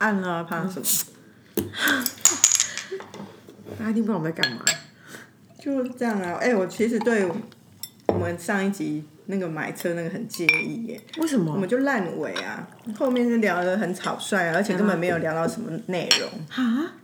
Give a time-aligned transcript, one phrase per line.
[0.00, 0.86] 按了啊，怕什么？
[3.78, 4.64] 大家一定不知道我们在干嘛。
[5.58, 6.38] 就这样啊。
[6.40, 7.26] 哎、我其实对
[8.06, 11.68] 我们上一集那个买车那个很介意耶，为什么我们？
[11.68, 12.66] 就烂尾啊，
[12.98, 16.30] 后面就聊得很草率啊，而且根本没有聊到什么内容，
[16.64, 16.94] 啊？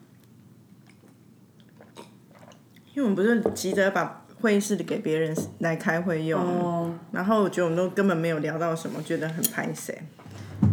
[2.95, 10.03] 因为我们不是急着把会议室给别人来开会用，哦，然后我觉得我们都根本没有聊到什么，觉得很拍谁。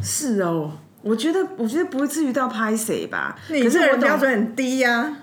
[0.02, 0.78] 是哦。
[1.04, 3.38] 我觉得，我觉得不会至于到拍谁吧。
[3.48, 5.18] 可是我标准很低呀、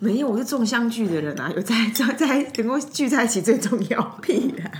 [0.00, 4.02] 没有，我是重相聚的人啊，有在 在在能够聚在一起最重要。
[4.20, 4.70] 屁啦！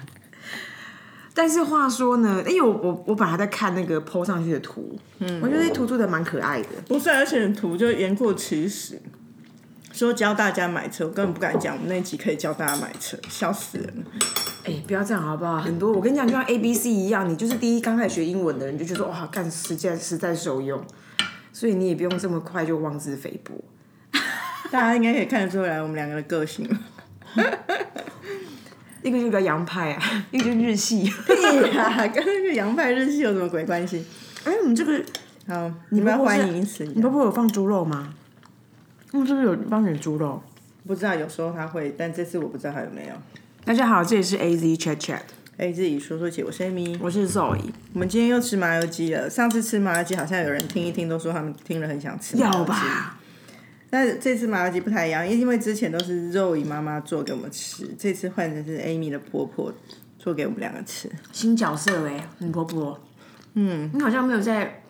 [1.35, 6.69] 但是话说呢，因为我我我本来在看那个 PO 上去的图，嗯，我觉得那图做的蛮可爱的。
[6.89, 9.01] 不是，而且图就言过其实，
[9.93, 11.75] 说教大家买车，我根本不敢讲。
[11.75, 14.05] 我们那一集可以教大家买车，笑死人了。
[14.65, 15.61] 哎、不要这样好不好？
[15.61, 20.83] 很多我跟你讲，就像 A B C 一样，你就是第一刚开始学英文的人，就觉得哇，干实在实在受用，
[21.53, 23.53] 所以你也不用这么快就妄自菲薄。
[24.71, 26.67] 大家应该可以看得出来我们两个的个性。
[29.03, 31.13] 一个就比较洋派啊，一个就日系。
[31.27, 34.05] 对呀， 跟那个洋派日系有什么鬼关系？
[34.45, 35.03] 哎、我们这个
[35.49, 36.87] 好，你们欢迎谁？
[36.95, 38.15] 你婆婆有放猪肉吗？
[39.15, 40.43] 嗯，是不是有帮你猪肉？
[40.87, 43.15] 不知道，有时候他会，但这次我不知道他有没有。
[43.65, 45.21] 大家好，这里是 A Z Chat Chat，
[45.59, 46.97] 哎，自己说说起，我是 Amy。
[46.99, 47.61] 我是 Zoe。
[47.93, 49.29] 我们今天又吃麻油鸡了。
[49.29, 52.59] 上次吃麻油鸡，好像有人听一听都说他们听了很想吃麻油鸡。
[52.59, 53.19] 要吧？
[53.91, 59.71] 但这次麻油鸡不太一样，因为之前都是肉姨妈妈做给我们吃，这次换成是 Amy 的婆婆
[60.19, 61.11] 做给我们两个吃。
[61.31, 62.99] 新角色哎、你婆婆，
[63.53, 64.82] 嗯，你好像没有在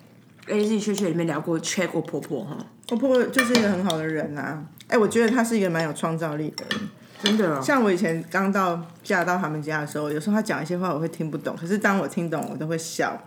[0.47, 2.57] A Z Chat Chat 里面聊过 Chat 过婆婆哈，
[2.89, 6.89] 我婆婆就是一个很好的人啊，哎、我觉得她是一个蛮有创造力的人。
[7.23, 7.61] 真的、哦。
[7.61, 13.17] 像我以前刚到嫁到他们家的时候，有时候她讲一些话我会听不懂，可是当我听懂，我都会笑。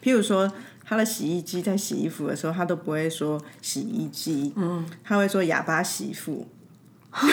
[0.00, 0.52] 譬如说，
[0.84, 6.46] 她的洗衣机在洗衣服的时候，她都不会说洗衣机，嗯，她会说哑巴媳妇。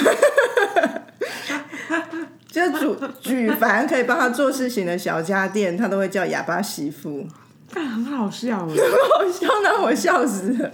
[2.48, 2.88] 就举
[3.20, 7.28] 举凡可以帮她做事情的小家电，她都会叫哑巴媳妇。
[7.74, 10.72] 干很好笑很， 好笑，让我笑死了。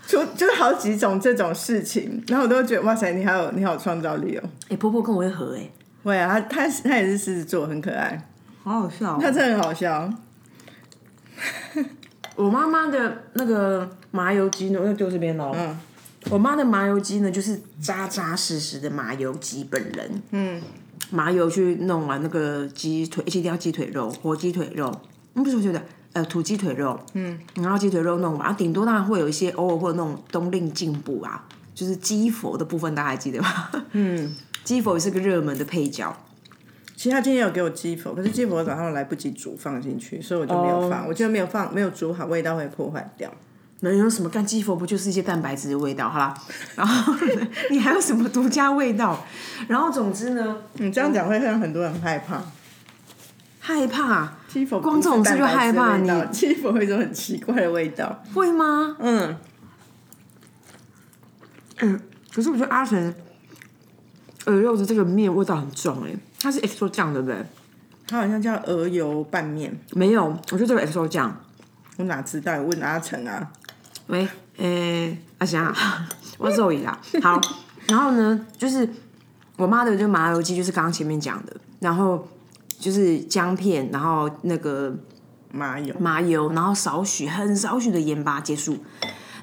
[0.06, 4.44] 就就是好几种这种事情，然后我都觉得哇塞，你好有你好有创造力哦。
[4.69, 5.69] 哎、婆婆跟我会合哎，
[6.03, 8.28] 会啊，他他他也是狮子座，很可爱，
[8.63, 10.12] 好好笑、他真的很好笑。
[12.35, 15.53] 我妈妈的那个麻油鸡呢，那丢这边喽。
[15.56, 15.78] 嗯，
[16.29, 20.22] 我妈的麻油鸡呢，就是扎扎实实的麻油鸡本人。
[20.31, 20.62] 嗯，
[21.09, 24.94] 麻油去弄完那个鸡腿，一定要鸡腿肉，活鸡腿肉。
[25.35, 25.81] 嗯，不是我觉得，
[26.13, 27.00] 呃，土鸡腿肉。
[27.13, 33.72] 嗯，然后鸡腿肉弄完，啊，顶多当然会有一些偶尔会有那种冬令进补啊，就是鸡佛的部分，大家还记得吧？
[33.94, 36.16] 嗯，鸡佛也是个热门的配角。
[36.95, 41.06] 其实他今天有给我鸡佛，可是鸡佛早上来不及煮放进去，所以我就没有放。
[41.06, 43.29] 我觉得没有放没有煮好，味道会破坏掉。
[43.81, 46.07] 能有什么干鸡佛不就是一些蛋白质的味道？
[46.07, 46.34] 好啦，
[46.75, 47.13] 然后
[47.69, 49.25] 你还有什么独家味道？
[49.68, 52.41] 然后总之呢，你这样讲会让很多人害怕。
[53.59, 58.23] 害怕鸡佛光这种事就害怕你鸡佛会有一种很奇怪的味道。
[58.33, 58.95] 会吗？
[58.99, 59.35] 嗯，
[61.79, 61.99] 嗯，
[62.33, 63.13] 可是我觉得阿成
[64.45, 67.35] 鹅肉的这个面味道很重哎、它是 XO 酱对不对？
[68.07, 71.38] 它好像叫鹅油拌面，没有，我觉得这个 XO 酱。
[71.97, 72.55] 我哪知道？
[72.61, 73.51] 问阿成啊。
[74.07, 76.07] 喂，诶、阿翔啊，
[76.39, 76.97] 我是 Zoe 啦。
[77.21, 77.41] 好，
[77.89, 78.88] 然后呢，就是
[79.57, 82.25] 我妈的就麻油鸡，就是刚刚前面讲的，然后
[82.80, 84.96] 就是姜片，然后那个
[85.52, 88.78] 麻油，麻油，然后少许很少许的盐巴结束。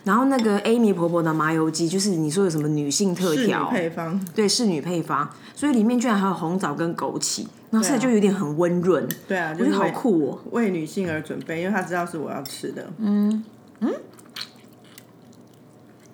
[0.04, 4.20] 然后那个 Amy 婆婆的麻油鸡，就是你说有什么女性特是女调，配方。
[4.34, 10.40] 对，侍女配方，所以里面居然还有红枣跟枸杞，然后吃起就有点很温润，对啊，我觉得好就是为酷哦。
[10.50, 12.90] 为女性而准备，因为她知道是我要吃的。
[12.98, 13.44] 嗯
[13.78, 13.94] 嗯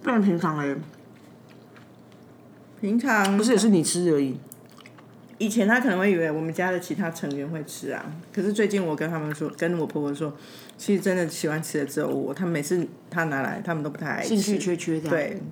[0.03, 0.77] 不然平常哎，
[2.81, 4.39] 平常不是也是你吃而已。
[5.39, 10.33] 以前他可能会以为我们家的其他成员会吃啊，可是最近我跟他们说，跟我婆婆说，
[10.77, 14.29] 其实真的喜欢吃的只有我，他们每次他拿来，他们都不太爱吃。
[14.29, 15.43] 兴趣缺缺这样。，对，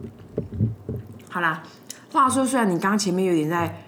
[1.29, 1.63] 好啦，
[2.11, 3.83] 话说虽然你刚刚前面有点在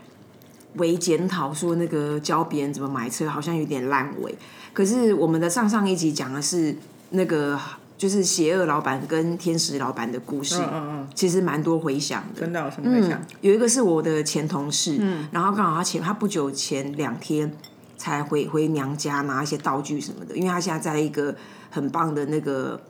[0.75, 4.35] 微检讨说那个教别人怎么买车好像有点烂尾，
[4.73, 6.77] 可是我们的上上一集讲的是
[7.11, 7.59] 那个
[7.99, 12.41] 就是邪恶老板跟天使老板的故事，嗯嗯嗯，其实蛮多回响的。
[12.41, 13.21] 真的有什么回想？
[13.41, 15.29] 有一个是我的前同事，嗯。
[15.33, 17.53] 然后刚好他前他不久前两天
[17.97, 21.35] 才回回娘家拿一些道具什么的，因为他现在在一个
[21.71, 22.81] 很棒的那个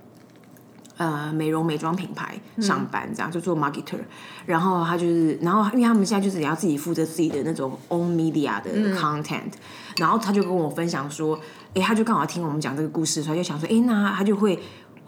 [0.99, 4.00] 呃美容美妆品牌上班，这样就做 marketer，
[4.44, 9.50] 然后他就是，然后因为他们现在就是也要自己负责自己的那种 own media 的 content，、
[9.96, 11.40] 然后他就跟我分享说，
[11.75, 14.58] 哎，他就刚好听我们讲这个故事，所以就想说，哎，那他就会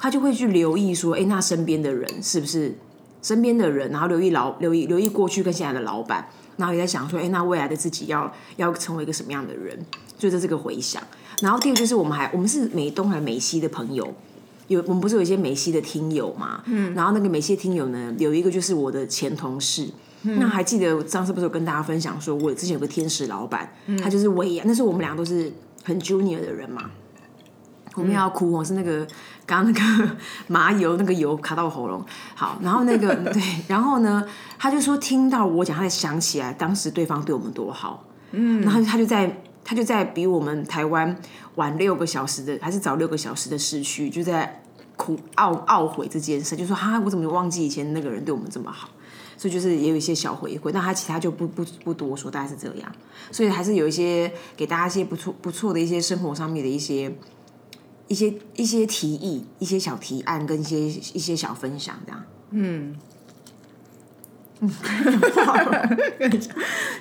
[0.00, 2.74] 他就会去留意说，哎，那身边的人是不是
[3.22, 6.26] 身边的人，然后留意老留意留意过去跟现在的老板，
[6.56, 9.78] 然后也在想说，哎，那未来的自己要要成为一个什么样的人，
[10.18, 11.02] 就是这个回想。
[11.42, 14.12] 然后第二就是我们还我们是美东还美西的朋友。
[14.68, 16.62] 有我们不是有一些美西的听友嘛？
[16.66, 19.88] 嗯，然后那个美西听友呢，有一个就是我的前同事。
[20.22, 24.62] 那还记得上次不是有跟大家分享说，我之前有个天使老板，他就是薇娅。
[24.66, 25.52] 那时候我们俩都是
[25.82, 26.90] 很 junior 的人嘛。
[27.96, 29.04] 我们要哭我，是那个
[29.50, 30.16] 刚刚那个
[30.46, 32.04] 麻油那个油卡到我喉咙。
[32.36, 34.24] 好，然后那个 对，然后呢，
[34.56, 38.04] 他就说听到我讲，他才想起来当时对方对我们多好。
[38.30, 41.16] 嗯，然后他就在他就在比我们台湾
[41.56, 44.62] 晚六个小时的，还是早六个小时的市区，就在。
[45.00, 48.86] 苦懊懊悔这件事，就说哈，我怎么忘记以前那个人对我们这么好？
[49.34, 52.92] 所以就是也有一些小回馈，但他其他就不不不多说，大概是这样。
[53.32, 57.10] 所以还是有一些给大家一些不错不错的一些生活上面的一些
[58.10, 62.24] 一些一些提议、一些小提案跟一些一些小分享这样。
[62.50, 62.96] 嗯。
[64.60, 64.68] 嗯，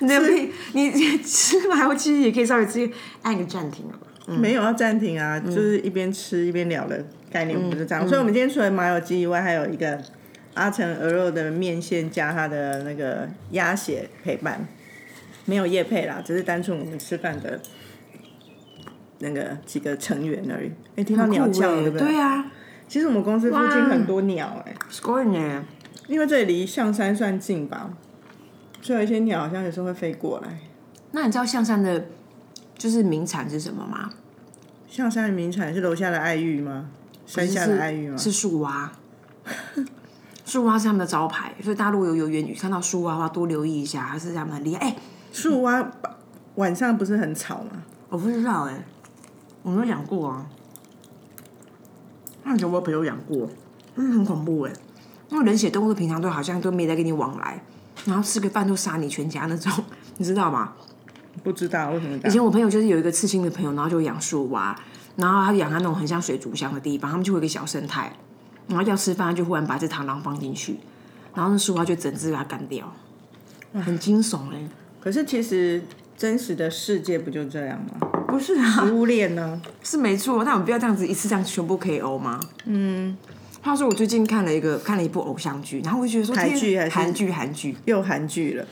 [0.72, 2.88] 你你吃麻油鸡也可以稍微直接
[3.22, 4.06] 按个暂停了吧？
[4.26, 8.06] 没有要暂停啊，就是一边吃一边聊的概念不是这样。
[8.08, 10.00] 所以，我们今天除了麻油鸡以外，还有一个
[10.54, 14.66] 阿成鹅肉的面线加它的那个鸭血陪伴，
[15.44, 17.60] 没有叶配啦，只是单纯我们吃饭的
[19.20, 20.70] 那个几个成员而已。
[20.96, 22.08] 哎，听到鸟叫对不对？
[22.08, 22.44] 对啊，
[22.88, 25.64] 其实我们公司附近很多鸟哎，score 呢？
[26.08, 27.90] 因为这里离象山算近吧，
[28.82, 30.58] 所以有一些鸟好像有时候会飞过来。
[31.12, 32.06] 那你知道象山的？
[32.76, 34.10] 就是名产是什么吗？
[34.88, 36.88] 象山的名产是楼下的爱玉吗？
[37.26, 38.16] 山下的爱玉吗？
[38.16, 38.90] 是树蛙，
[40.46, 44.80] 树蛙是他们的招牌，所以大陆有有缘看到树蛙的话，多留意一下，还是他们很厉害。
[44.80, 44.96] 哎，
[45.30, 45.92] 树蛙
[46.54, 47.82] 晚上不是很吵吗？
[48.08, 48.82] 我不知道哎，
[49.62, 50.46] 我没有养过啊。
[52.44, 53.48] 那有我朋友养过，
[53.96, 54.72] 嗯，很恐怖哎。
[55.28, 57.62] 因为冷血动物平常都好像都没在跟你往来，
[58.04, 59.72] 然后吃个饭都杀你全家那种，
[60.18, 60.72] 你知道吗？
[61.44, 62.18] 不知道为什么。
[62.24, 64.76] 以前我朋友就是有一个刺青的朋友，然后就养树蛙，
[65.14, 68.12] 然后他养他那种很像水族箱的地方，他们就会一个小生态，
[68.66, 70.78] 然后要吃饭就忽然把这螳螂放进去，
[71.32, 72.92] 然后那树蛙就整只把它干掉，
[73.74, 74.68] 很惊悚哎。
[74.98, 75.82] 可是其实
[76.16, 78.19] 真实的世界不就这样吗？
[78.30, 82.40] 不是啊，食物链呢是没错，但我们不要这样子一次这样全部 KO 吗？
[82.64, 83.16] 嗯。
[83.62, 88.64] 话说我最近看了一个看了一部偶像剧，然后我就觉得说，韩剧还是韩剧韩剧又韩剧了。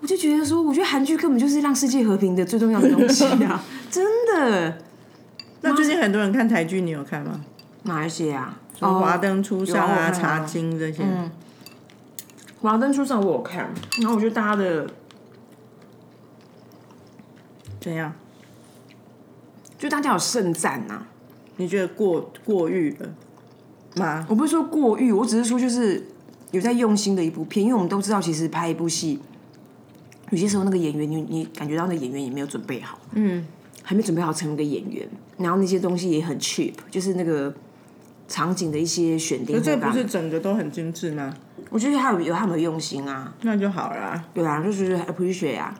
[0.00, 3.62] 我就觉得说，我觉得韩剧根本就是让世界和平的最重要的东西啊！
[3.90, 4.78] 真的。
[5.60, 7.40] 那最近很多人看台剧，你有看吗？
[7.84, 8.58] 哪一些啊？
[8.76, 11.02] 什么《华灯初上》啊，《茶经》这些。
[11.04, 11.30] 嗯。
[12.60, 13.70] 华灯初上我有看，
[14.00, 14.84] 然后我觉得大家的
[17.80, 18.12] 怎样？
[19.78, 21.06] 就大家有盛赞呐？
[21.56, 23.08] 你觉得过过誉了
[23.96, 24.26] 吗？
[24.28, 26.04] 我不是说过誉，我只是说就是
[26.50, 29.20] 有在用心的一部片，因为我们都知道，其实拍一部戏。
[30.30, 33.46] 有些时候，那个演员，你你感觉到那演员也没有准备好，嗯，
[33.82, 35.08] 还没准备好成为一个演员，
[35.38, 37.54] 然后那些东西也很 cheap，就是那个
[38.28, 39.60] 场景的一些选定。
[39.62, 41.34] 这不是整个都很精致吗？
[41.70, 44.22] 我觉得他有有他们的用心啊，那就好了。
[44.34, 45.74] 对啊，就是 appreciate 啊。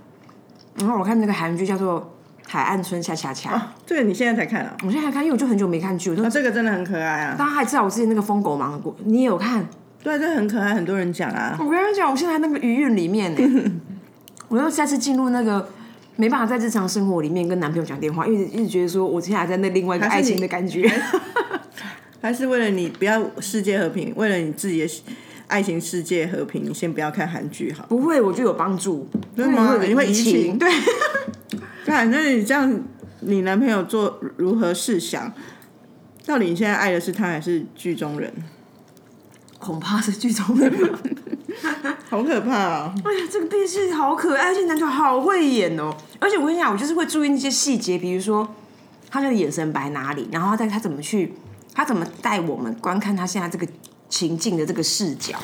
[0.77, 2.01] 然后我看那个韩剧叫做
[2.51, 3.55] 《海岸村恰恰恰》，
[3.85, 4.75] 这个你现在才看啊？
[4.83, 7.37] 我现在才看，因为我就很久没看剧，我啊，这个真的很可爱啊！
[7.39, 9.69] 大家还知道我之前那个疯狗芒果，你也有看？
[10.03, 11.55] 对，这很可爱，很多人讲啊。
[11.61, 13.73] 我跟你讲，我现在那个余韵里面呢。
[14.49, 15.69] 我要再次进入那个
[16.17, 20.91] 没办法在日常生活里面跟男朋友讲电话，因为一直觉得说我现在在那另外一个爱情的感觉，
[22.23, 25.03] 还是为了你不要世界和平，为了你自己的
[25.49, 27.85] 爱情世界和平，你先不要看韩剧好。
[27.91, 29.07] 不会，我就有帮助。
[29.37, 29.77] 真的吗？
[29.87, 30.57] 你会移情？
[30.57, 30.67] 对。
[31.89, 32.81] 反正你这样，
[33.21, 35.33] 你男朋友做如何试想？
[36.27, 38.33] 到底你现在爱的是他还是剧中人？
[39.59, 40.73] 恐怕是剧中人。
[42.09, 42.95] 好可怕啊！
[43.05, 45.95] 哎呀，这个变戏好可爱，而且男主好会演哦。
[46.19, 48.49] 而且我跟你讲，我就是会注意那些细节，比如说
[49.11, 51.35] 他的眼神摆哪里，然后他带他怎么去，
[51.75, 53.67] 他怎么带我们观看他现在这个
[54.09, 55.37] 情境的这个视角。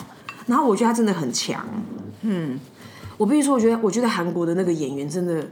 [0.46, 1.66] 然后我觉得他真的很强。
[2.22, 2.58] 嗯，
[3.18, 5.46] 我必须说，我觉得我觉得韩国的那个演员真的，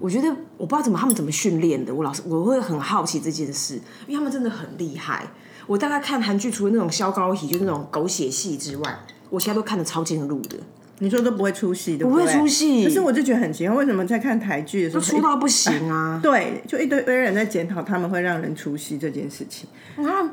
[0.00, 1.94] 我觉得我不知道怎么他们怎么训练的。
[1.94, 3.74] 我老是我会很好奇这件事，
[4.06, 5.26] 因为他们真的很厉害。
[5.66, 8.98] 我大概看韩剧，除了那种消高体，就是那种狗血戏之外。
[9.28, 10.56] 我现在都看的超进入的，
[11.00, 12.84] 你说都不会出戏，不会出戏。
[12.84, 16.20] 可是我就觉得很奇怪，为什么在看台剧的时候出到不行啊？
[16.22, 19.68] 对，就一堆堆人在检讨他们会让人出戏这件事情。
[19.96, 20.30] 啊，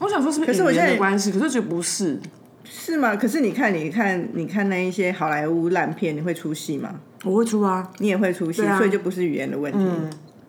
[0.00, 1.30] 我想说是不是演员的关系？
[1.30, 2.18] 可是觉得不是，
[2.64, 3.14] 是吗？
[3.14, 6.96] 可是你看，你看，你看那一些好莱坞烂片，你会出戏吗？
[7.24, 9.78] 我会出啊，你也会出戏，所以就不是语言的问题。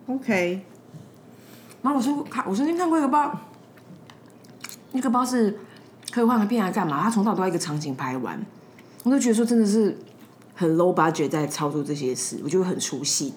[0.06, 0.60] OK，
[1.82, 3.32] 然后我说看，我曾经看过一个包，
[4.92, 5.56] 那个包是
[6.10, 7.02] 科幻片来干嘛？
[7.02, 8.44] 他从头到一个场景拍完，
[9.04, 9.96] 我就觉得说真的是
[10.54, 13.34] 很 low budget 在操作这些事，我就会很出戏。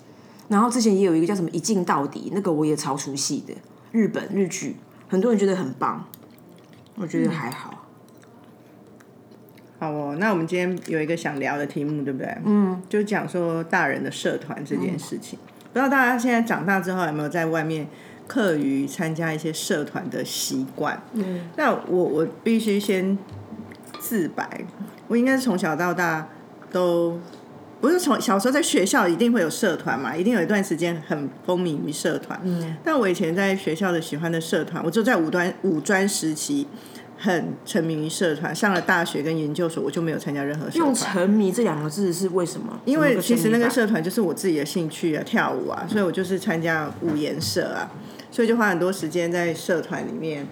[0.47, 3.53] 然后之前也有一个叫什么一镜到底，那个我也超出戏的，
[3.91, 4.77] 日本日剧，
[5.07, 6.05] 很多人觉得很棒，
[6.95, 7.76] 我觉得还好。
[9.79, 12.35] 好哦，那我们今天有一个想聊的题目，对不对？
[12.45, 15.37] 嗯，就讲说大人的社团这件事情。
[15.71, 17.87] 不知道大家现在长大之后有没有在外面
[18.25, 20.99] 课余参加一些社团的习惯？
[21.13, 23.15] 嗯，那我我必须先
[23.99, 24.65] 自白，
[25.07, 26.27] 我应该是从小到大
[26.71, 27.19] 都
[27.79, 32.39] 不是从小时候在学校一定会有社团嘛，一定有一段时间很风靡于社团。
[32.43, 36.67] 嗯，但我以前在学校的喜欢的社团，我就在五专五专时期。
[37.17, 40.85] 很沉迷于社团，上了大学跟研究所，我就没有参加任何社团。
[40.85, 42.79] 用“沉迷”这两个字是为什么？
[42.85, 47.89] 因为其实那个社团就是我自己的兴趣啊，跳舞啊，所以我就是参加舞颜社啊，
[48.31, 50.45] 所以就花很多时间在社团里面，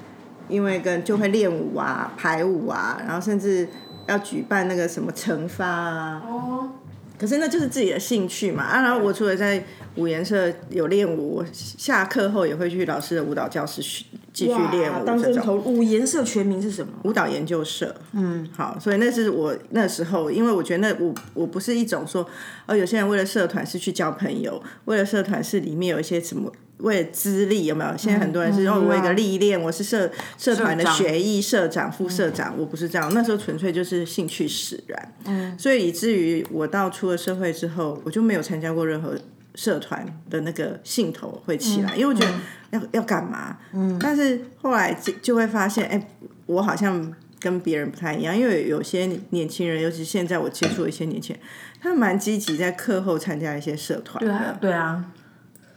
[0.50, 3.68] 因为跟就会练舞啊、排舞啊，然后甚至
[4.08, 6.24] 要举办那个什么惩罚啊。
[6.28, 6.70] 哦。
[7.18, 8.82] 可是那就是自己的兴趣嘛啊！
[8.82, 9.64] 然后我除了在
[9.96, 14.04] 舞颜社有练舞，我下课后也会去老师的舞蹈教室学。
[14.36, 15.58] 继续练舞这种。
[15.64, 16.92] 舞颜色全名是什么？
[17.04, 17.96] 舞蹈研究社。
[18.12, 22.28] 嗯，好，所以那是我那时候，因为我觉得那我我不是一种说，
[22.66, 27.96] 哦，有些人为了社团是去交朋友，为了社团是里面有一些什么为了资历有没有？
[27.98, 35.14] 现在很多人是哦，为一个历练，我是社社团的学艺社长、副社长，我不是这样，那时候纯粹就是兴趣使然。
[35.26, 39.16] 嗯，所以以至于我到出了社会之后，我就没有参加过任何。
[39.56, 42.34] 社团的那个兴头会起来，因为我觉得
[42.72, 43.58] 要要干嘛？
[43.74, 46.08] 嗯，但是后来就就会发现，哎，
[46.46, 51.44] 我好像跟别人不太一样，因为有些年轻人，尤其现在我接触一些年轻人，
[51.82, 54.24] 他们蛮积极在课后参加一些社团。
[54.24, 55.06] 对啊，对啊。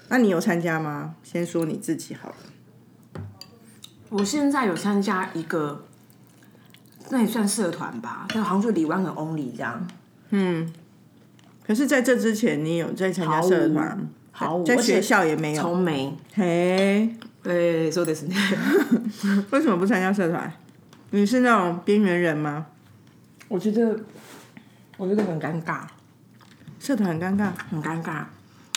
[0.08, 1.14] 那你有参加吗？
[1.22, 3.22] 先说你自己好了。
[4.08, 5.84] 我现在有参加一个，
[7.10, 9.86] 那也算社团吧，就好像就李湾和 Only 这样。
[10.30, 10.72] 嗯。
[11.68, 14.08] 可是，在这之前，你有在参加社团？
[14.32, 15.60] 好，在学校也没有。
[15.60, 16.16] 从没。
[16.32, 18.26] 嘿，对，说的是。
[19.52, 20.50] 为什么不参加社团？
[21.10, 22.68] 你是那种边缘人吗？
[23.48, 24.00] 我觉得，
[24.96, 25.80] 我觉得很尴尬。
[26.80, 28.24] 社团很尴尬，很尴尬。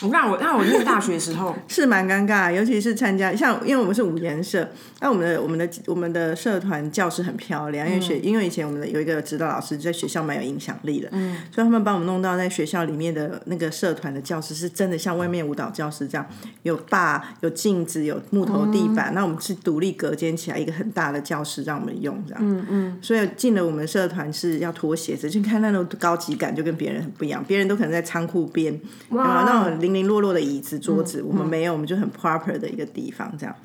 [0.04, 4.68] 我看我，那我念大学的时候 是蛮尴尬，尤其是参加像，因为我们是五颜社，
[5.00, 16.26] 那我们的我们的我们的社团教室很漂亮，因为学因为以前我们的有一个指导老师在学校蛮有影响力的，嗯，所以他们帮我们弄到在学校里面的那个社团的教室是真的像外面舞蹈教室这样，
[16.64, 28.80] 有坝、有镜子、有木头地板，那我们是独立隔间起来一个很大的教室让我们用这样，嗯嗯，所以进了我们社团是要脱鞋子，就看那种高级感就跟别人很不一样，别人都可能在仓库边，
[29.10, 30.02] 哇，那种零。
[30.12, 33.56] 落落的椅子桌子，我们没有，我们就很 proper 的一个地方，这样。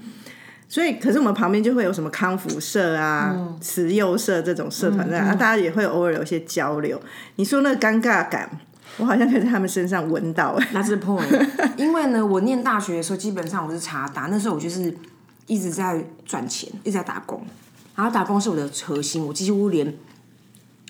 [0.69, 7.01] 所以，可是我们旁边就会有什么康复社啊、慈幼社这种社团在啊，大家也会偶尔有一些交流。
[7.35, 8.49] 你说那个尴尬感，
[8.99, 10.57] 我好像可以在他们身上闻到。
[10.73, 14.95] 那是 point， 因为呢，我念大学的时候，基本上我是查打，那时候我就是
[15.49, 17.45] 一直在赚钱，一直在打工，
[17.97, 19.93] 然后打工是我的核心，我几乎连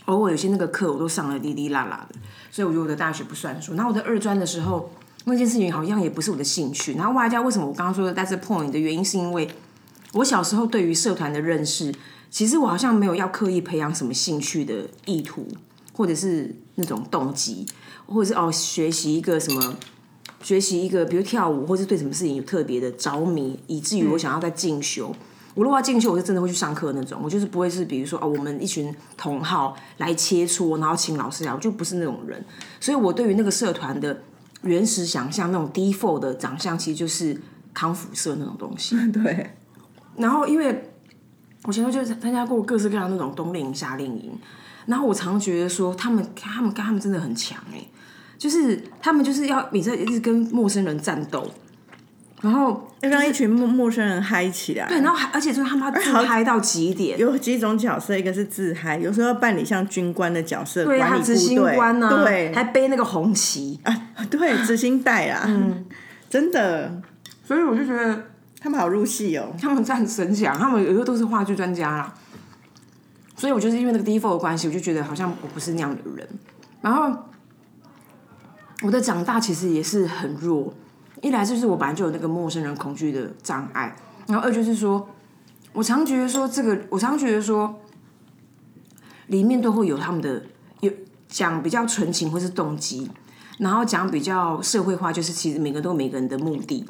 [0.04, 2.16] 偶尔有些那个课我都上了滴滴啦啦的，
[2.50, 3.74] 所以我觉得我的大学不算数。
[3.74, 4.90] 然后我的二专的时候。
[5.28, 9.48] 那件事情好像也不是我的兴趣，然后外加为什么我刚刚说的 that's point 的原因，是因为
[10.12, 11.92] 我小时候对于社团的认识，
[12.30, 15.44] 其实我好像没有要刻意培养什么兴趣的意图，
[15.92, 17.66] 或者是那种动机，
[18.06, 19.76] 或者是哦学习一个什么，
[20.44, 25.12] 学习一个比如跳舞，或是对什么事情有特别的着迷，以至于我想要在进修。
[25.56, 32.44] 我如果要进修，我是真的会去上课那种，我就是不会是比如说哦我们一群同好来切磋，然后请老师来，我就不是那种人。
[32.78, 34.22] 所以我对于那个社团的。
[34.66, 37.40] 原始想象那种 default 的长相，其实就是
[37.72, 38.96] 康复社那种东西。
[39.12, 39.54] 对。
[40.16, 40.90] 然后，因为
[41.64, 44.32] 我前头就参加过各式各样那种冬令营、夏令营，
[44.86, 47.86] 然后我常觉得说，他们、他们、他们真的很强哎，
[48.38, 51.50] 就是他们就是要每次一直跟陌生人战斗。
[52.46, 57.18] 然后要让一群陌陌生人嗨起来，对，然后还而且就是他们要自嗨到极点。
[57.18, 63.92] 有几种角色，一个是自嗨，有时候要扮演像军官的角色，对，管理执行官呢，对，还背那个红旗啊，
[64.30, 65.84] 对，执行带啊，嗯，
[66.30, 67.02] 真的，
[67.44, 68.26] 所以我就觉得
[68.60, 72.14] 他们好入戏哦，他们战神讲，他们有时候都是话剧专家啦。
[73.36, 76.28] 所以我就是因为那个 default 的关系，我就觉得好像我不是那样的人。
[76.80, 77.12] 然后
[78.82, 80.72] 我的长大其实也是很弱。
[81.26, 83.94] 一来就是我本来就有那个陌生人恐惧的障碍，
[84.26, 85.08] 然后二就是说，
[85.72, 87.80] 我常觉得说这个，我常觉得说，
[89.26, 90.42] 里面都会有他们的
[90.80, 90.92] 有
[91.28, 93.10] 讲比较纯情或是动机，
[93.58, 96.86] 然后讲比较社会化，就是其实每个都有每个人的目的。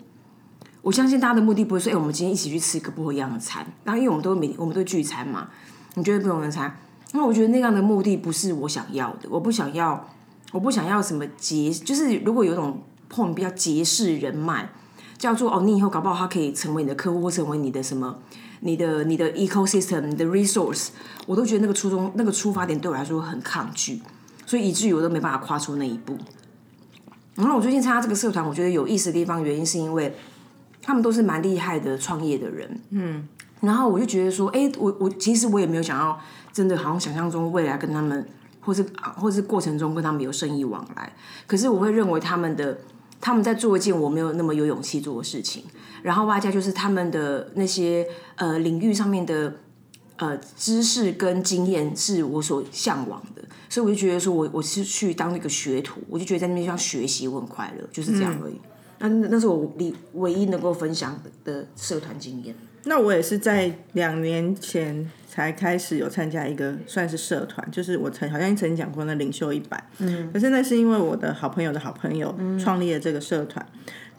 [0.82, 3.66] 我相信大家的目的不会说，哎、我们今天一起去吃一个不一样的餐。
[3.82, 5.48] 然后因为我们都每我们都聚餐嘛，
[5.94, 6.78] 你觉得不同的餐，
[7.12, 10.08] 那我觉得那样的目的不是我想要的，我不想要，
[10.52, 12.80] 我不想要什么结，就是如果有一种
[13.16, 14.68] 碰比较结识人脉，
[15.16, 18.18] 叫做哦，你以后搞不好他可以成为你的客户，或成为你的什么。
[18.60, 20.88] 你的你的 ecosystem，你的 resource，
[21.26, 24.00] 我都觉得那个初衷、那个出发点对我来说很抗拒，
[24.46, 26.16] 所以以至于我都没办法跨出那一步。
[27.34, 30.16] 然后我最近参加这个社团，我觉得有意思的地方，原因是因为
[30.80, 33.28] 他们都是蛮厉害的创业的人，嗯，
[33.60, 36.18] 然后我就觉得说，哎，我我其实我也没有想要
[36.50, 38.26] 真的好像想象中未来跟他们，
[38.62, 38.84] 或是
[39.16, 41.12] 或是过程中跟他们有生意往来，
[41.46, 42.78] 可是我会认为他们的
[43.20, 45.64] 他们在做一件我没有那么有勇气做的事情，
[46.02, 48.06] 然后外加就是他们的那些
[48.36, 49.54] 呃领域上面的。
[50.18, 58.58] 呃，知识跟经验是我所向往的，所以我就觉得说我我是去当那个学徒，我就觉得在那边像学习，我很快乐，就是这样而已。
[58.98, 62.56] 那那是我唯唯一能够分享的社团经验。
[62.88, 73.66] 那我也是在两年前才开始有参加一个算是社团，就是我曾好像曾经讲过那领袖一百，嗯，可是那是因为我的好朋友的好朋友创立了这个社团，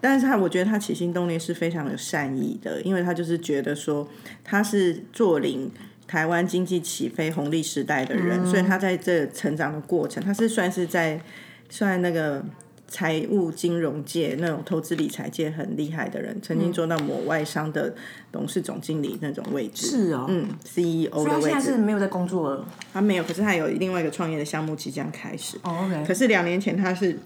[0.01, 4.07] 但是他我觉得他起心动念是非常有善意的，因为他就是觉得说
[4.43, 5.71] 他是坐领
[6.05, 11.21] 台湾经济起飞红利时代的人，所以他在这成长的过程，他是算是在
[11.69, 12.43] 算那个。
[12.88, 17.94] 财务金融界那种投资理财界很厉害的人，曾经做到某外商的
[18.32, 19.88] 董事总经理那种位置。
[19.88, 21.77] 是哦，嗯，CEO 的位置他现在是。
[21.88, 22.67] 没有在工作了。
[22.91, 25.58] 他没有，可是他有另外一个创业的项目即将开始。
[25.63, 26.06] 哦，OK。
[26.06, 27.17] 可是两年前他是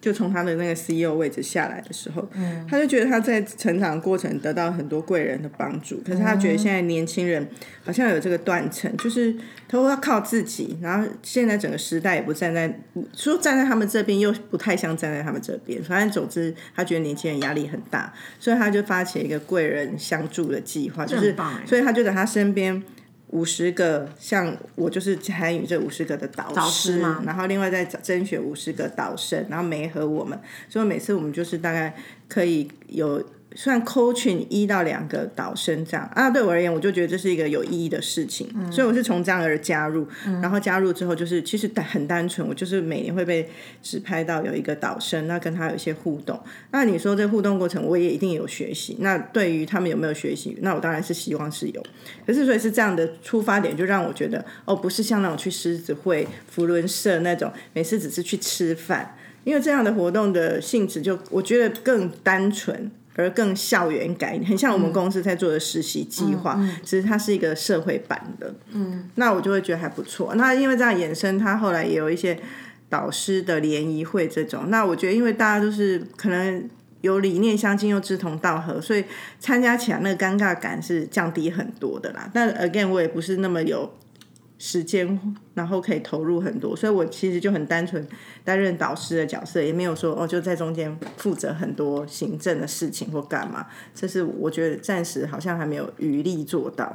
[0.00, 2.28] 就从他的那个 CEO 位置下来的时候，
[2.68, 6.00] 他就觉得他在成长过程得到很多贵人的帮助。
[6.06, 7.48] 可是他觉得现在年轻人
[7.84, 9.34] 好像有这个断层，就是
[9.66, 12.80] 都要靠自己，然后现在整个时代也不站在
[13.14, 15.82] 说站在他们这边，又不太像站在他们这边。
[15.82, 21.34] 反正总之，他觉得年轻人压力很大，所以他就发起一个贵人相助的计划，就是
[21.66, 22.82] 所以他就在他身边。
[23.28, 27.22] 五十个像我就是参与这五十个的导导师吗？
[27.26, 30.38] 然后另外再找甄选五十个导生，然后媒合我们，
[30.68, 31.94] 所以每次我们就是大概
[32.28, 33.22] 可以有
[33.54, 36.30] 算 coaching 一到两个导生这样啊。
[36.30, 40.06] 对我而言，我就觉得这是一个有意义的事情，所以我是从这样而加入。
[40.42, 43.48] 然后加入之后，就是其实单很单纯，我就是每年会被
[43.82, 46.38] 指派到有一个导生，那跟他有一些互动。
[46.70, 48.96] 那你说这互动过程，我也一定有学习。
[49.00, 51.82] 那对于他们有没有学习，那我当然是希望是有。
[52.26, 62.90] 可是所以是这样的出发点，就让我觉得哦，不是像那种去狮子会、福伦社那种，每次只是去吃饭，因为这样的活动的性质就我觉得更单纯。
[63.18, 68.54] 而更校园感，很像我们公司在做的实习计划，其实它是一个社会版的。
[68.70, 70.36] 嗯，那我就会觉得还不错。
[70.36, 72.38] 那因为这样衍生，他后来也有一些
[72.88, 74.70] 导师的联谊会这种。
[74.70, 79.04] 那我觉得，因为大家都是可能有理念相近又志同道合，所以
[79.40, 82.30] 参加起来那个尴尬感是降低很多的啦。
[82.32, 83.92] 但 again，我也不是那么有
[84.58, 85.18] 时间，
[85.54, 88.06] 然后可以投入很多，所以我其实就很单纯
[88.44, 93.66] 担任导师的角色，也没有说哦就在中间负责很多行政的事情或干嘛。
[93.94, 96.92] 这是我觉得暂时好像还没有余力做到。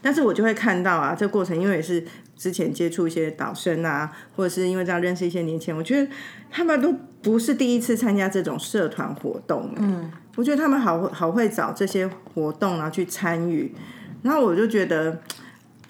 [0.00, 2.04] 但是我就会看到啊，这个过程因为也是
[2.36, 6.10] 之前接触一些导生啊，或者是因为这样认识一些年轻人，我觉得
[6.50, 9.72] 他们都不是第一次参加这种社团活动。
[9.76, 13.74] 嗯，我觉得他们好好会找这些活动啊去参与，
[14.22, 15.22] 然后我就觉得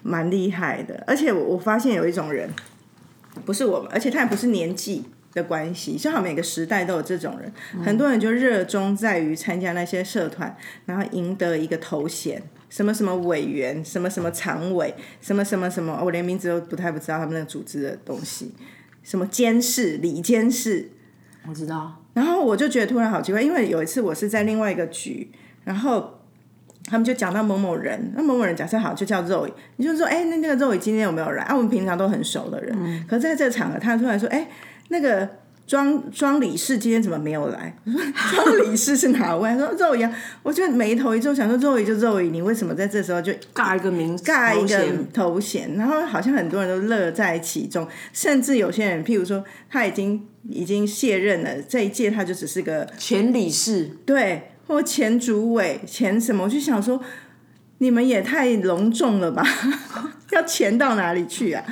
[0.05, 1.03] 蛮厉害的。
[1.07, 2.49] 而且我我发现有一种人，
[3.43, 5.05] 不是我们，而且他也不是年纪。
[5.35, 7.51] 的关系，正好每个时代都有这种人，
[7.83, 18.53] 很多人就热衷在于参加那些社团，然后赢得一个头衔，什么什么委员，什么什么常委，什么什么什么，我连名字都不太不知道他们那个组织的东西，
[19.03, 20.91] 什么监事、理监事，
[21.45, 22.01] 我知道。
[22.13, 25.29] 然后我就觉得突然好奇怪，因为有一次我是在另外一个局，
[25.65, 26.14] 然后
[26.87, 31.43] 他们就讲到某某人，那某某人假设好就叫肉，你就说，哎，那那个肉今天有没有来？
[31.43, 34.47] 啊，我们平常都很熟的人，可是在这个场合，他突然说，哎。
[34.89, 35.27] 那个
[35.65, 37.75] 庄庄理事今天怎么没有来？
[37.87, 38.01] 我说
[38.35, 39.49] 庄理事是哪位？
[39.49, 45.75] 他说肉姨啊，我就眉头一皱，想说肉姨就肉姨，你为什么在这时候就尬一个名，尬一个头衔头衔？
[45.75, 57.01] 然后好像很多人都乐在其中，甚至有些人，譬如说他已经已经卸任了，这一届他就只是个前理事，对，或前主委、前什么，我就想说，
[57.77, 59.45] 你们也太隆重了吧？
[60.31, 61.63] 要钱到哪里去啊？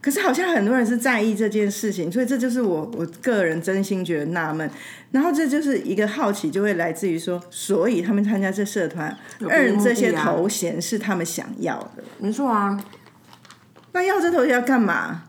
[0.00, 4.70] 可是好像很多人是在意这件事情，所以这就是我我个人真心觉得纳闷。
[5.10, 12.04] 然后这就是一个好奇，就会来自于说，所以他们参加这社团，别的目的啊这些头衔是他们想要的。
[12.18, 12.84] 没错啊。
[13.92, 15.22] 那要这头衔要干嘛？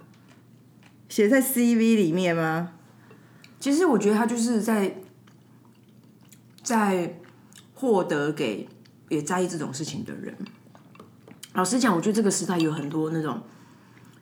[1.08, 2.72] 写在 CV 里面吗？
[3.60, 4.96] 其实我觉得他就是在
[6.66, 7.18] 在
[7.74, 8.68] 获得给
[9.08, 10.36] 也在意这种事情的人。
[11.54, 13.42] 老实讲，我觉得这个时代有很多那种，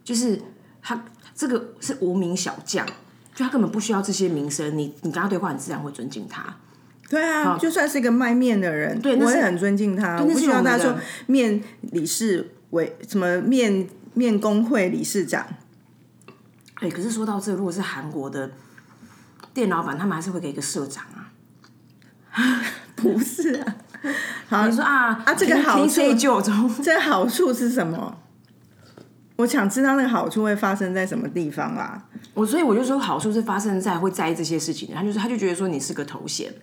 [0.03, 0.39] 就是
[0.81, 1.03] 他
[1.33, 2.85] 这个是无名小将，
[3.33, 6.55] 就他根本不需要这些名声，你你跟他对话，你自然会尊敬他。
[7.09, 10.21] 对啊，就算是一个卖面的人，对我也很尊敬他。
[10.21, 10.95] 我不需要他说
[11.27, 15.45] 面理事委什么面面工会理事长。
[16.75, 18.51] 哎、可是说到这，如果是韩国的
[19.53, 21.22] 店老板，他们还是会给一个社长啊。
[22.95, 23.75] 不是啊，
[24.47, 28.17] 好你说啊啊这个好处 这好处是什么？
[29.37, 32.05] 我想知道那个好处会发生在什么地方啦。
[32.33, 36.53] 我所以我就说好处是发生在会在意这些事情，他就是他就觉得说你是个头衔，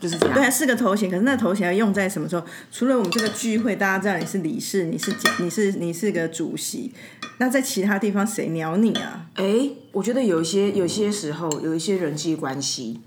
[0.00, 0.34] 就是这样。
[0.34, 2.44] 对啊，是个头衔，可是那头衔要用在什么时候？
[2.72, 6.92] 除了我们这个聚会，大家知道你是理事，你是你是你是个主席，
[7.38, 9.26] 那在其他地方谁鸟你啊？
[9.34, 13.00] 哎，我觉得有一些有些时候有一些人际关系，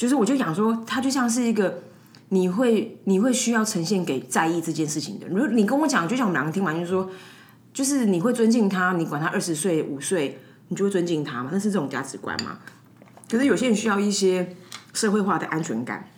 [0.00, 1.82] 就是我就想说，他就像是一个
[2.30, 5.28] 你会你会需要呈现给在意这件事情的。
[5.28, 7.10] 如果你跟我讲，就像我们两个听完，就是说，
[7.74, 12.60] 就是你会尊敬他，你管他二十岁五岁，你就会尊敬他嘛，那是这种价值观嘛。
[13.30, 14.56] 可是有些人需要一些
[14.94, 16.08] 社会化的安全感，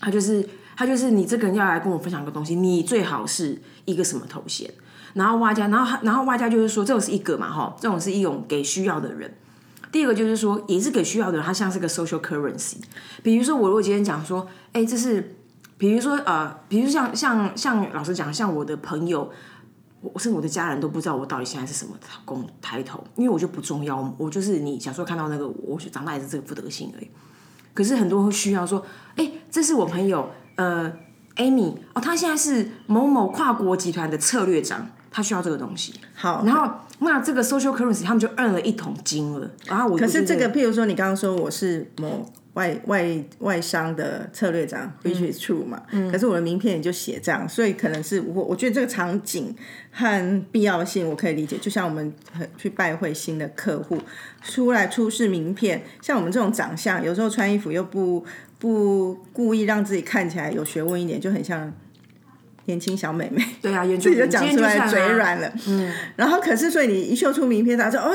[0.00, 0.44] 他就是
[0.76, 4.68] 他就是你这个人要来跟我分享一个东西，你最好是一个什么头衔，
[5.14, 9.32] 然后外加，然后然后外加就是说，这种是一个嘛哈，这种是一种给需要的人。
[9.90, 12.76] 第二个就是说，也是给需要的人，它像是个 social currency。
[13.22, 15.36] 比如说，我如果今天讲说，哎，这是，
[15.76, 19.30] 比如说呃，比如像像像老师讲，像我的朋友，
[20.00, 27.08] 我甚至我的家人都不知道我到底现在是什么工抬头，因为我就不重要，我就是你小时候看到那个，我长大也是这个副德性而已。
[27.72, 28.84] 可是很多会需要说，
[29.16, 30.92] 哎，这是我朋友，呃
[31.36, 35.92] ，Amy，哦，他现在是某某跨国集团的策略长，他需要这个东西。
[36.14, 39.50] 好，然后那这个 social currency 他们就摁了一桶金了。
[39.66, 43.04] 然后我可是这个，譬如说你刚刚说我是某外外
[43.40, 49.52] 外商的策略长，which is true 嘛，可是我的名片也就写这样，所以可能是我我觉得这个场景
[49.90, 51.58] 和必要性我可以理解。
[51.58, 52.12] 就像我们
[52.56, 53.98] 去拜会新的客户，
[54.44, 58.24] 出来出示名片，像我们这种长相，有时候穿衣服又不
[58.60, 61.72] 不故意让自己看起来有学问一点，就很像。
[62.68, 65.50] 年轻小妹妹，对啊， 自己就讲出来，嘴软了。
[65.66, 68.10] 嗯，然后可是所以你一秀出名片，他说：“哎，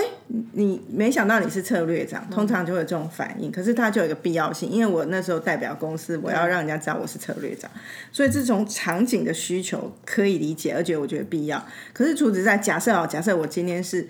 [0.52, 3.52] 你没想到你是策略长，通常就会有这种反应。
[3.52, 7.70] 可是他就有一个必要性，因为我那时候代表公司，我要让人家知道我是策略长，
[8.12, 11.66] 所以这种场景的需求可以理解，而且我觉得必要。
[11.92, 14.08] 可是除此之外，假设哦，假设我今天是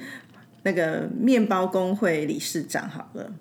[0.64, 3.32] 那个面包工会理事长好了。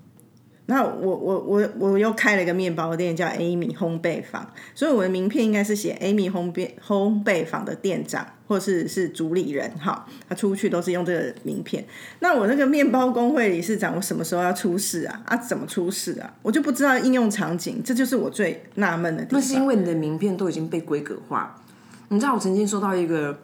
[0.72, 11.84] 那我我我我又开了一个面包店，叫 Amy 烘焙坊，所以我的名片应该是写 Amy 烘焙烘焙坊的店长，或是是主理人，哈，他出去都是用这个名片。
[12.20, 15.22] 那我那个面包工会理事长，我什么时候要出事啊？
[15.26, 16.32] 啊，怎么出事啊？
[16.40, 19.38] 我就不知道应用场景，这就是我最纳闷的地方。
[19.38, 21.62] 那是因为你的名片都已经被规格化。
[22.08, 23.40] 你知道我曾经收到一个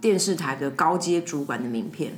[0.00, 2.12] 电视台的高阶主管的名片，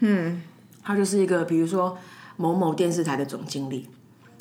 [0.00, 0.42] 嗯，
[0.82, 1.96] 他就是一个比如说
[2.36, 3.86] 某某电视台的总经理，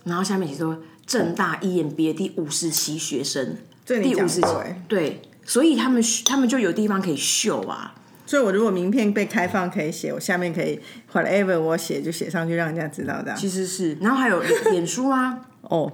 [0.10, 4.48] 然后下面写说正大 EMBA 第五十期学生，第五十期
[4.90, 7.96] 对，所以他们他们就有地方可以秀啊。
[8.26, 10.80] 所以我如果名片被开放，可以写，我下面可以
[11.12, 13.36] whatever 我写就写上去，让人家知道这样。
[13.36, 15.92] 其实是，然后还有脸脸书啊，哦，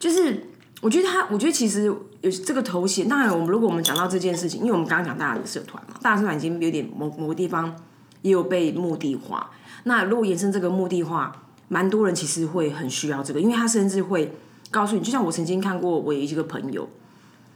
[0.00, 0.48] 就是
[0.80, 3.08] 我觉得他，我觉得其实有这个头衔。
[3.08, 7.76] 当然，我们如果我们讲到这件事情，因为我们刚刚讲大人的社团嘛，大人社团已经有点某某个地方
[8.22, 9.50] 也有被目的化。
[9.84, 14.32] 那如果延伸这个目的化，蛮多人其实会很需要这个，因为他甚至会
[14.70, 16.88] 告诉你，就像我曾经看过，我有一个朋友，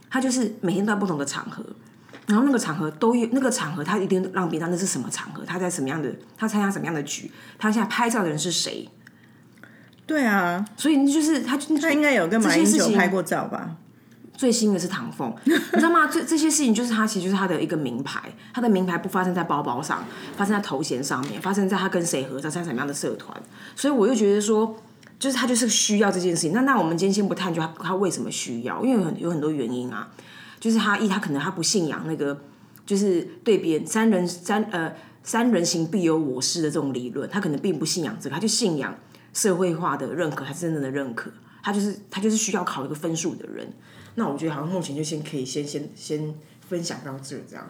[0.09, 1.63] 他就是每天都在不同的场合。
[2.27, 8.87] 然后那个场合都有那个场合，他一定让别人知道那是什么场合，他在什么样的，他参加什么样的局，他现在拍照的人是谁，
[10.05, 13.77] 对啊，所以就是他他应该有跟马英九拍过照吧？
[14.39, 16.07] 最新的是唐凤， 你知道吗？
[16.07, 20.01] 这这些事情就是他其实就是他的一个名牌，他的名牌不发生在包包上，
[20.37, 23.37] 发生在头衔上面，发生在他跟谁合作，参加什么样的社团，
[23.75, 24.77] 所以我又觉得说，
[25.19, 26.53] 就是他就是需要这件事情。
[26.53, 30.07] 那那我们今天先不探究他他为什么需要，因为有很有很多原因啊，
[30.57, 32.39] 就是他一他可能他不信仰那个，
[32.85, 38.95] 就是对别人三人三呃三人行必有我师的这种理论，他可能并不信仰这个，他就信仰
[39.33, 41.29] 社会化的认可，他是真正的认可，
[41.61, 43.71] 他就是他就是需要考一个分数的人。
[44.15, 46.35] 那我觉得好像目前就先可以先先先
[46.67, 47.69] 分享到这这样。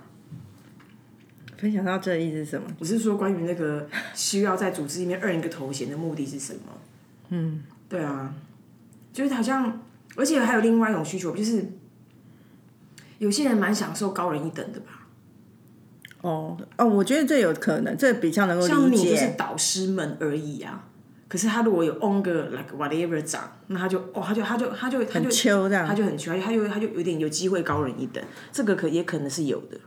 [1.57, 2.67] 分享到这意思是什么？
[2.79, 6.61] 我是说关于那个 需要在组织里面 earn 一个头衔的目的是什么？
[7.29, 8.33] 嗯，对啊，
[9.11, 9.81] 就是好像，
[10.15, 11.65] 而且还有另外一种需求，就是
[13.17, 15.07] 有些人蛮享受高人一等的吧，
[16.21, 19.35] 哦哦，我觉得这有可能，这比较能够理像你就是解。
[19.37, 20.88] 导师们而已啊。
[21.29, 29.77] 可是他如果有 on 个 like whatever 长，那他就哦，他就他就他就他就秋这样他就很秋，他就他就有点有机会高人一等，这个可也可能是有的。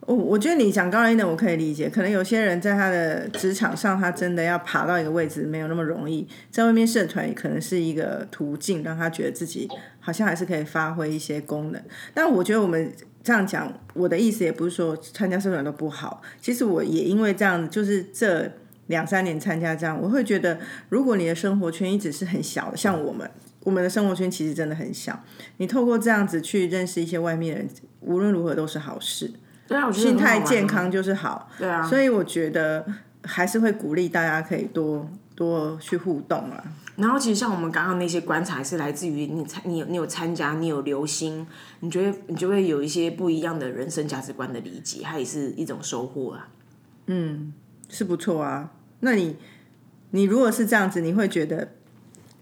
[0.00, 1.88] 我我觉得你讲高人一等，我可以理解。
[1.88, 9.68] 可能有些人在他的职场上，他真的要爬到一个位置没有那么容易，在外面社团可能是一个途径，让他觉得自己
[10.00, 11.80] 好像还是可以发挥一些功能。
[12.12, 16.20] 但我觉得我们这样讲，我的意思也不是说参加社团都不好。
[16.40, 18.50] 其实我也因为这样，就是这。
[18.90, 25.18] 两三年参加这样，我会觉得，如果你的生活圈一直是很小的，像我们，我们的生活圈其实真的很小。
[25.58, 27.68] 你透过这样子去认识一些外面人，
[28.00, 29.32] 无论如何都是好事。
[29.68, 31.48] 对啊，心态健康就是好。
[31.56, 32.84] 对啊，所以我觉得
[33.22, 36.62] 还是会鼓励大家可以多多去互动啊。
[36.96, 41.46] 然后其实像我们刚刚那些观察，是来自于你参你有你有参加，你有留心，
[41.78, 46.48] 你觉得你就会有一些不一样的人生价值观的理解，它也是一种收获啊。
[47.06, 47.54] 嗯，
[47.88, 48.72] 是不错啊。
[49.00, 49.36] 那你，
[50.10, 51.68] 你如果是这样子，你会觉得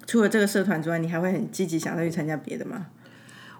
[0.06, 2.86] 除了这个社团之外，你还会很积极想再去参加别的吗？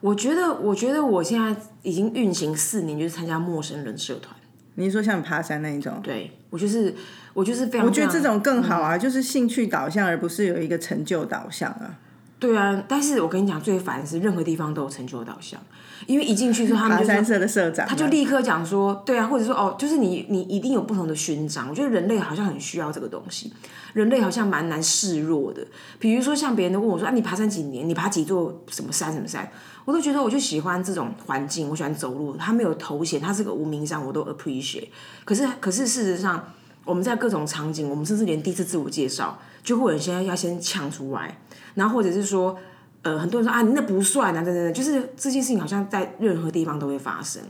[0.00, 4.36] 我觉得，我觉得我现在已经运行四年，就是参加陌生人社团。
[4.76, 6.00] 你说像爬山那一种？
[6.02, 6.94] 对，我就是
[7.34, 11.98] 我就是非常，我觉得这种更好啊，就是兴趣导向，而不是有一个成就导向啊。
[12.38, 15.60] 对啊，但是我跟你讲，最烦的是任何地方都有成就导向。
[16.06, 21.68] 因为一进去之后，他们就山社的社长，他就立刻讲说，对啊，或者说哦，就是你你一定有不同的勋章。
[21.68, 23.52] 我觉得人类好像很需要这个东西，
[23.92, 25.66] 人类好像蛮难示弱的。
[25.98, 27.88] 比如说像别人都问我说啊，你爬山几年？
[27.88, 29.50] 你爬几座什么山什么山？
[29.84, 32.36] 我都觉得我就喜欢这种环境，我喜欢走路。
[32.36, 34.88] 他没有头衔，他是个无名山，我都 appreciate。
[35.24, 36.52] 可是可是事实上，
[36.84, 41.38] 我们在各种场景，我们甚至连第一次自我介绍，就会有人先要先抢出来，
[41.78, 42.58] 然后或者是说。
[43.02, 47.40] 呃，很多人说啊，你那不算啊，等等等，就是这件事情好像在任何地方都会发生。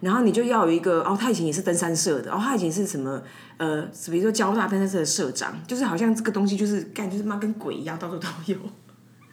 [0.00, 3.20] 然后你就要有一个哦，他以前也是登山社的，哦，他以前是什么
[3.56, 8.56] 呃，比如说交大登山社的社长，就是好像这个东西就是干，就是妈跟鬼一样，到处都有。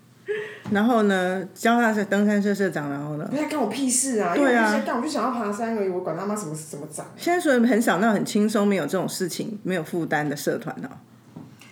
[0.71, 3.27] 然后呢，交大是登山社社长，然后呢？
[3.29, 4.33] 不要干我屁事啊！
[4.35, 7.05] 对啊，干我就想要爬山而已，我管他妈什么什么长。
[7.15, 10.89] 现在所以很少那种很轻松、没有这种事情、没有负担的社团哦。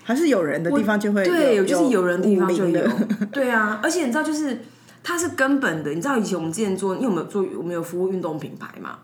[0.03, 2.85] 还是有人的地方就会对，就是有人的地方就有，
[3.31, 4.59] 对啊，而且你知道，就是
[5.01, 5.91] 它是根本的。
[5.91, 8.99] 你知道以前我们之前做，因为我们做我们有服务运动品牌嘛，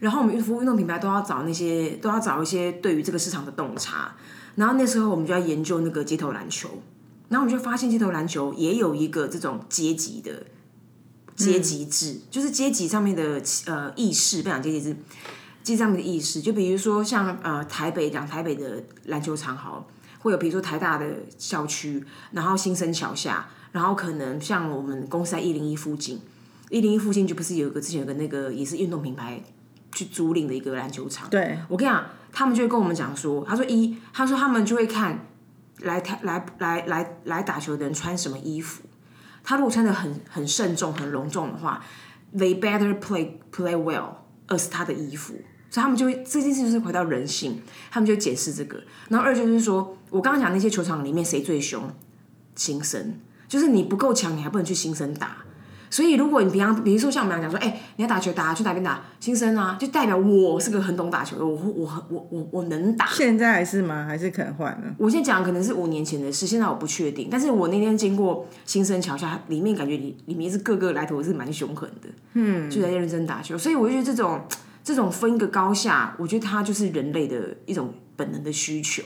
[0.00, 4.14] 然后我们服务运动品牌都要找那些都要找一些对于这个市场的洞察，
[4.54, 6.70] 然后那时候我们就要研究那个街头篮球，
[7.28, 10.46] 然后我们就发现街头篮球也有一个这种阶级的
[11.36, 14.96] 阶级制，就是阶级上面的呃意识，不讲阶级制，
[15.62, 19.86] 阶级上面的意识，就比如说像呃台北讲台北的篮球场好。
[20.24, 21.06] 会有比如说台大的
[21.36, 26.18] 校区，然后新生桥下，然后可能像我们公司在一零一附近，
[26.70, 29.38] 一零一附近就不是有一个之前有个那个也是运动品牌
[29.92, 31.28] 去租赁的一个篮球场。
[31.28, 35.26] 对，我跟你讲，他们就会跟我们讲说，他说一，他说他们就会看
[35.80, 38.82] 来台来来来来打球的人穿什么衣服，
[39.42, 41.84] 他如果穿的很很慎重、很隆重的话
[42.34, 44.14] ，they better play play well，
[44.46, 45.34] 而是他的衣服。
[45.74, 47.60] 所以他们就会这件事就是回到人性，
[47.90, 48.80] 他们就解释这个。
[49.08, 51.82] 然后二就是说，我刚刚讲那些球场里面谁最凶？
[52.54, 55.38] 新生，就是你不够强，你还不能去新生打。
[55.90, 59.02] 所以如果你平常，比如说像我们讲说，哎，你要打球打去哪边打？
[59.18, 63.06] 新生啊，就代表我是个很懂打球的，我我我我我能打。
[63.06, 64.04] 现在还是吗？
[64.06, 64.94] 还是可能换了？
[64.96, 67.26] 我现在讲可能是五年前的事，现在我不确定。
[67.28, 73.58] 但是我那天经过新生桥下，里面感觉里里面是各个来头是蛮凶狠的，嗯，就在认真打球。
[73.58, 74.40] 所以我就觉得这种。
[74.84, 79.02] 这种分个高下，我觉得它就是人类的一种本能的需求。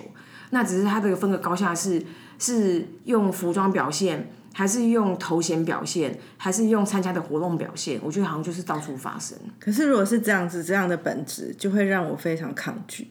[0.51, 2.03] 那只是它这个分个高下是
[2.39, 8.01] 是用服装表现，还是用头衔表现，还是用参加的活动表现？
[8.03, 9.39] 我觉得好像就是到处发生。
[9.61, 13.07] 可是如果是这样子，这样的本质就会让我非常抗拒。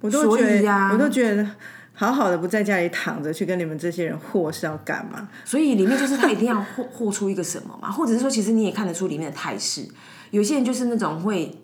[0.00, 1.48] 我都觉得，我都觉得
[1.92, 5.28] 好好的不在家里躺着，去跟你们这些人和是要干嘛？
[5.44, 7.90] 所以里面就是他一定要和和出一个什么嘛？
[7.92, 9.86] 或者是说，其实你也看得出里面的态势。
[10.30, 11.54] 有些人就是那种会。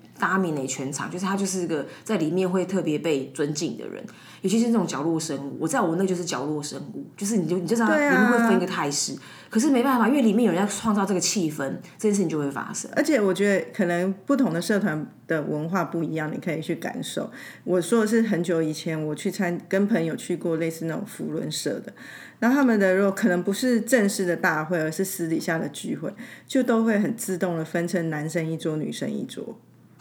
[0.66, 4.03] 全场，就是他就是一个在里面会特别被尊敬的人，
[4.42, 5.57] 尤其是那种角落生物。
[5.61, 9.14] 我在我那就是角落生物，就是你就你就知道里面会分一个态势。
[9.50, 11.62] 可是没办法，因为里面有人要创造这个气氛，
[11.96, 12.90] 这件事情就会发生。
[12.96, 17.31] 而且我觉得可能不同的社团的文化不一样，你可以去感受。
[17.62, 21.92] 我说的是很久以前我去参跟朋友去过类似那种福伦社的，
[22.40, 26.12] 然后他们的如果可能不是正式的大会，而是私底下的聚会，
[26.48, 29.57] 就都会很自动的分成男生一桌，女生一桌。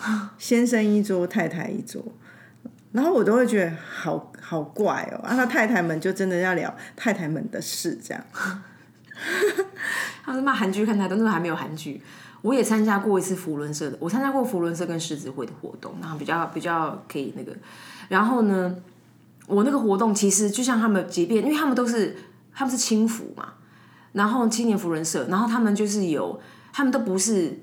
[0.37, 2.03] 先生一桌，太太一桌，
[2.91, 5.17] 然后我都会觉得好好怪哦。
[5.23, 8.23] 啊，他太太们就真的要聊太太们的事，这样。
[10.23, 12.01] 他说骂韩剧看太多，那时候还没有韩剧。
[12.41, 17.55] 我也参加过一次福伦社的，我参加过福伦社跟狮子会的活动，然后比较比较可以那个。
[18.09, 18.75] 然后呢，
[19.47, 22.17] 我那个活动其实就像他们，即便因为他们都是
[22.53, 23.53] 他们是轻浮嘛，
[24.11, 26.37] 然后青年福伦社，然后他们就是有，
[26.73, 27.57] 他们都不是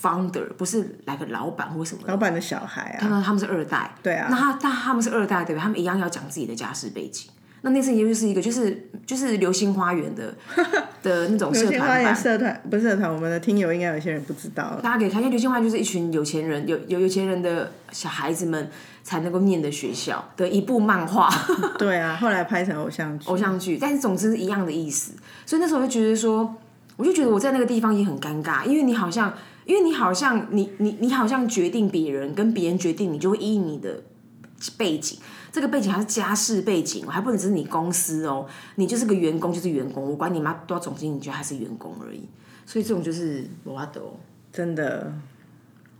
[0.00, 5.62] founder，不是来个老板或什么的，老板的小孩啊，他们他们是二代，对啊那他但他们是二代，对不对？
[5.62, 7.30] 他们一样要讲自己的家世背景。
[7.62, 10.32] 那那次也就是一个就是就是流星花园的
[11.02, 14.78] 的那种社团版，社团不是社团，我们的听友应该有些人不知道。
[14.80, 18.70] 大家可以看，因为流星花园就是一群有钱人，有有有钱人的小孩子们
[19.02, 21.28] 才能够念的学校的一部漫画。
[21.76, 23.28] 对啊，后来拍成偶像剧。
[23.28, 25.14] 偶像剧，但是总之是一样的意思。
[25.44, 26.54] 所以那时候我就觉得说，
[26.96, 29.32] 我就觉得我在那个地方也很尴尬，因为你好像，
[29.66, 34.02] 因为你好像，你你你好像决定别人，跟别人决定，你就会依你的
[34.78, 35.18] 背景，
[35.52, 42.28] 这个背景还是家世背景，还不能只是你公司哦，你就是个员工就是员工，我管你妈多少总经理，你觉得还是员工而已。
[42.64, 44.18] 所以这种就是我阿斗。
[44.52, 45.12] 真的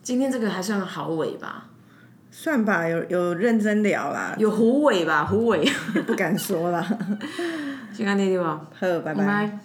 [0.02, 1.68] 今天这个还算好尾吧，
[2.30, 5.68] 算吧，有有认真聊啦，有虎尾吧，虎尾。
[6.06, 6.80] 不敢说啦。
[7.92, 9.58] 先看那地方，呵，拜拜拜。